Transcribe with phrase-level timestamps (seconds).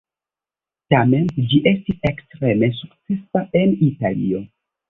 [0.93, 4.43] Tamen, ĝi estis ekstreme sukcesa en Italio.